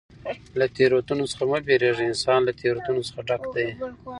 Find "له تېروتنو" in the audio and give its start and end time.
0.59-1.25, 2.47-3.01